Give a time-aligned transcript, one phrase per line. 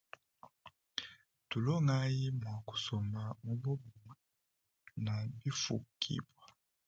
[1.49, 4.15] Tulongayi mua kusomba mubobumue
[5.03, 6.45] na bifukibua.